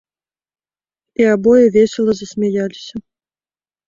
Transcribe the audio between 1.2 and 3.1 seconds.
І абое весела засмяяліся.